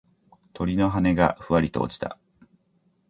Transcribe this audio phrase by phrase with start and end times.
[0.53, 2.17] 鳥の羽がふわりと落ちた。